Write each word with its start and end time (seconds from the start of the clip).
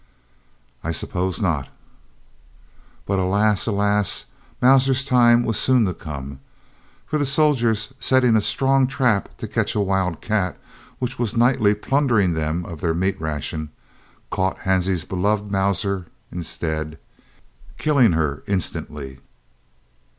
"I 0.83 0.91
suppose 0.93 1.39
not." 1.43 1.69
But 3.05 3.19
alas, 3.19 3.67
alas! 3.67 4.25
Mauser's 4.59 5.05
time 5.05 5.43
was 5.43 5.59
soon 5.59 5.85
to 5.85 5.93
come, 5.93 6.39
for 7.05 7.19
the 7.19 7.25
soldiers, 7.27 7.93
setting 7.99 8.35
a 8.35 8.41
strong 8.41 8.87
trap 8.87 9.29
to 9.37 9.47
catch 9.47 9.75
a 9.75 9.79
wild 9.79 10.19
cat 10.19 10.57
which 10.97 11.19
was 11.19 11.37
nightly 11.37 11.75
plundering 11.75 12.33
them 12.33 12.65
of 12.65 12.81
their 12.81 12.95
meat 12.95 13.21
ration, 13.21 13.69
caught 14.31 14.61
Hansie's 14.61 15.05
beloved 15.05 15.51
Mauser 15.51 16.07
instead, 16.31 16.97
killing 17.77 18.13
her 18.13 18.41
instantly. 18.47 19.19